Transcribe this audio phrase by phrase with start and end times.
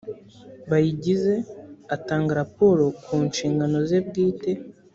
[0.69, 1.33] bayigize
[1.95, 4.51] atanga raporo ku nshingano ze bwite